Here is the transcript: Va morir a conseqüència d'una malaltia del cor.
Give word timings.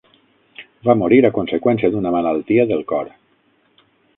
Va 0.87 0.95
morir 1.01 1.19
a 1.29 1.31
conseqüència 1.35 1.91
d'una 1.97 2.15
malaltia 2.17 2.67
del 2.73 2.85
cor. 2.93 3.13